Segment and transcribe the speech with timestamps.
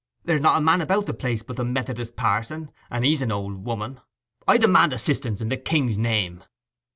[0.25, 3.65] There's not a man about the place but the Methodist parson, and he's an old
[3.65, 3.99] woman.
[4.47, 6.43] I demand assistance in the king's name!